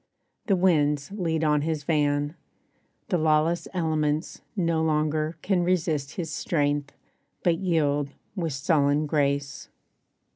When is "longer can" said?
4.81-5.61